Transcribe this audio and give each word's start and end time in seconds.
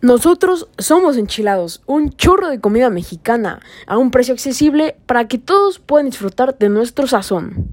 Nosotros 0.00 0.68
somos 0.78 1.16
enchilados, 1.16 1.82
un 1.86 2.10
chorro 2.10 2.48
de 2.48 2.60
comida 2.60 2.88
mexicana 2.88 3.60
a 3.88 3.98
un 3.98 4.12
precio 4.12 4.32
accesible 4.32 4.96
para 5.06 5.26
que 5.26 5.38
todos 5.38 5.80
puedan 5.80 6.06
disfrutar 6.06 6.56
de 6.56 6.68
nuestro 6.68 7.08
sazón. 7.08 7.67